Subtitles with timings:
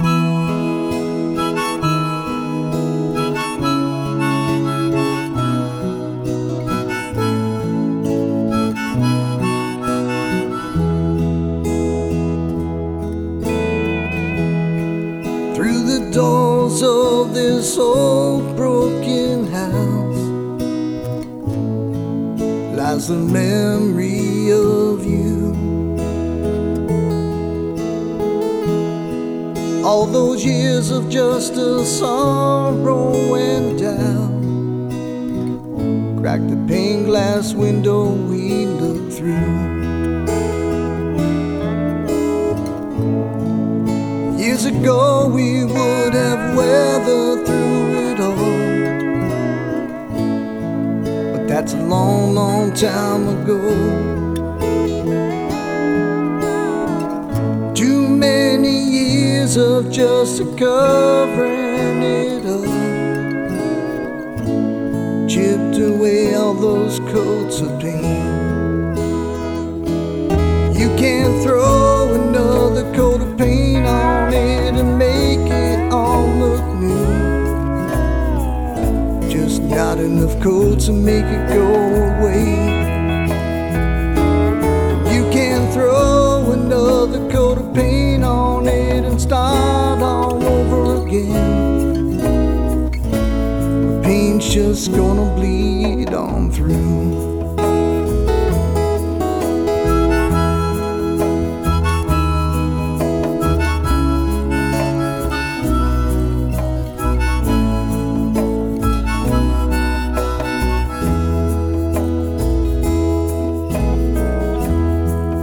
[0.00, 0.08] Through
[15.84, 20.22] the doors of this old broken house
[22.74, 25.29] lies the memory of you.
[29.82, 34.30] All those years of just a sorrow and doubt
[36.20, 39.80] cracked the pane glass window we looked through.
[44.38, 48.60] Years ago, we would have weathered through it all.
[51.32, 54.29] But that's a long, long time ago.
[59.50, 62.64] Years of just covering it up.
[65.28, 68.98] Chipped away all those coats of paint.
[70.78, 77.06] You can't throw another coat of paint on it and make it all look new.
[79.30, 81.66] Just not enough coats to make it go
[82.18, 82.89] away.
[89.90, 92.10] Start all over again.
[93.86, 97.30] The paint's just gonna bleed on through.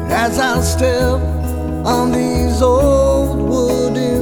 [0.10, 1.22] as I step
[1.86, 4.17] on these old wooden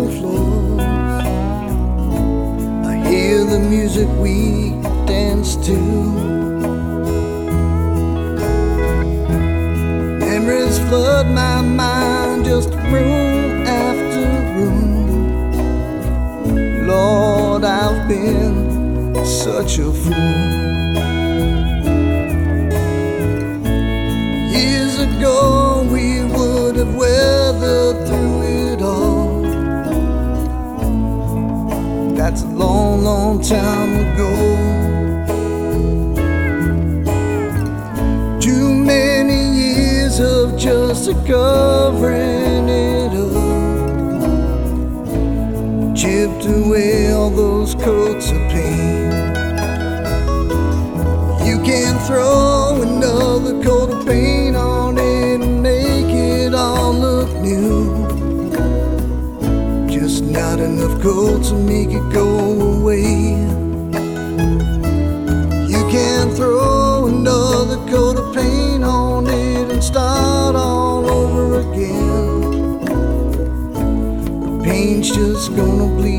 [4.06, 4.72] music we
[5.06, 5.78] dance to.
[10.20, 14.26] Memories flood my mind, just room after
[14.56, 15.28] room.
[16.88, 20.14] Lord, I've been such a fool.
[24.52, 28.25] Years ago, we would have weathered through
[32.26, 34.32] That's a long, long time ago.
[38.40, 43.36] Too many years of just covering it up.
[45.96, 49.38] Chipped away all those coats of paint.
[51.46, 54.85] You can't throw another coat of paint on
[60.66, 62.28] enough coat to make it go
[62.80, 63.04] away.
[65.72, 72.80] You can't throw another coat of paint on it and start all over again.
[74.42, 76.15] The paint's just gonna bleed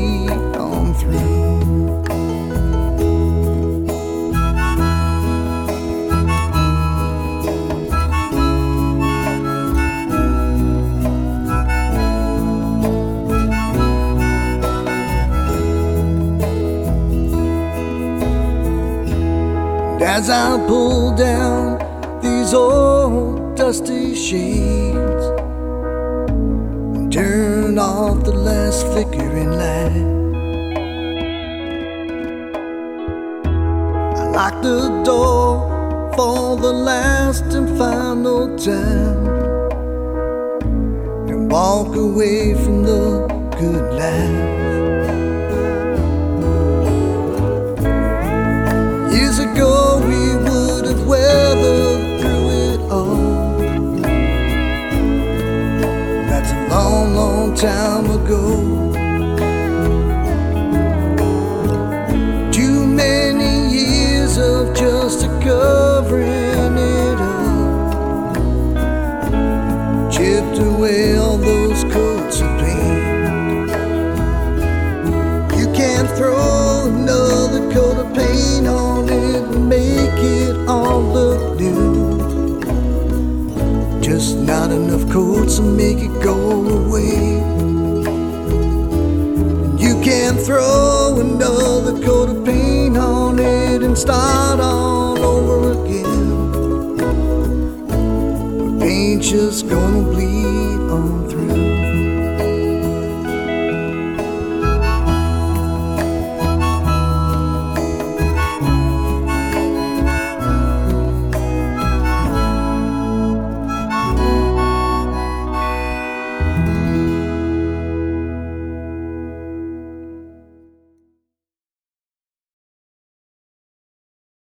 [20.07, 21.77] as I pull down
[22.21, 25.25] these old dusty shades
[26.95, 30.07] and turn off the last flickering light,
[34.17, 39.27] I lock the door for the last and final time
[41.27, 43.27] and walk away from the
[43.59, 44.76] good life.
[57.13, 58.91] Long, long time ago.
[62.51, 68.35] Too many years of just covering it up.
[70.11, 73.69] Chipped away all those coats of paint.
[75.59, 82.07] You can't throw another coat of paint on it and make it all look new.
[84.01, 86.46] Just not enough coats to make it go
[93.97, 94.86] start all